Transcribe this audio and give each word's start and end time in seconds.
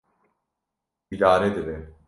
Îdare 1.07 1.49
dibe. 1.55 1.93